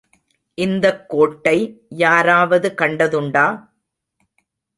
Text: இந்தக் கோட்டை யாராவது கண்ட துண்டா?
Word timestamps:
இந்தக் 0.57 1.09
கோட்டை 1.09 1.57
யாராவது 1.89 2.73
கண்ட 2.73 3.05
துண்டா? 3.05 3.45